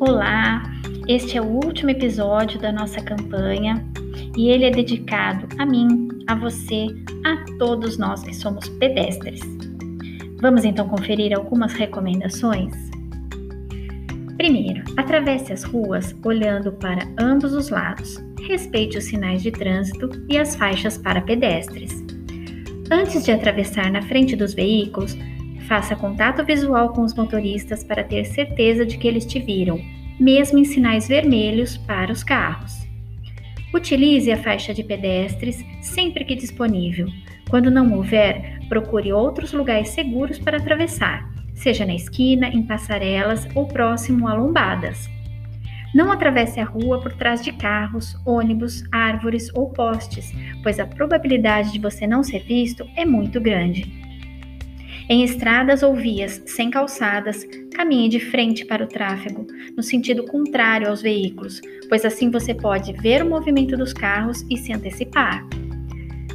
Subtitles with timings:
[0.00, 0.62] Olá,
[1.06, 3.86] este é o último episódio da nossa campanha
[4.36, 6.86] e ele é dedicado a mim, a você,
[7.24, 9.40] a todos nós que somos pedestres.
[10.40, 12.74] Vamos então conferir algumas recomendações?
[14.36, 18.20] Primeiro, atravesse as ruas olhando para ambos os lados.
[18.42, 22.04] Respeite os sinais de trânsito e as faixas para pedestres.
[22.90, 25.16] Antes de atravessar na frente dos veículos,
[25.66, 29.80] faça contato visual com os motoristas para ter certeza de que eles te viram,
[30.18, 32.84] mesmo em sinais vermelhos para os carros.
[33.74, 37.08] Utilize a faixa de pedestres sempre que disponível.
[37.50, 43.66] Quando não houver, procure outros lugares seguros para atravessar, seja na esquina, em passarelas ou
[43.66, 45.10] próximo a lombadas.
[45.94, 51.72] Não atravesse a rua por trás de carros, ônibus, árvores ou postes, pois a probabilidade
[51.72, 54.03] de você não ser visto é muito grande.
[55.06, 59.46] Em estradas ou vias sem calçadas, caminhe de frente para o tráfego,
[59.76, 64.56] no sentido contrário aos veículos, pois assim você pode ver o movimento dos carros e
[64.56, 65.46] se antecipar.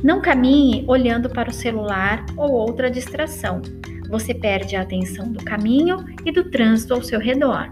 [0.04, 3.62] Não caminhe olhando para o celular ou outra distração.
[4.08, 7.70] Você perde a atenção do caminho e do trânsito ao seu redor.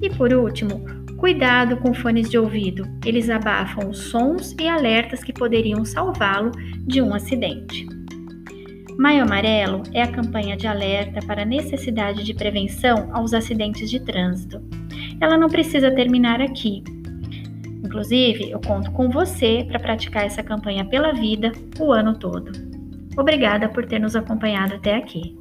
[0.00, 0.84] E por último,
[1.18, 2.86] cuidado com fones de ouvido.
[3.04, 6.50] Eles abafam os sons e alertas que poderiam salvá-lo
[6.86, 7.97] de um acidente.
[8.98, 14.00] Maio Amarelo é a campanha de alerta para a necessidade de prevenção aos acidentes de
[14.00, 14.60] trânsito.
[15.20, 16.82] Ela não precisa terminar aqui.
[17.84, 22.50] Inclusive, eu conto com você para praticar essa campanha pela vida o ano todo.
[23.16, 25.38] Obrigada por ter nos acompanhado até aqui.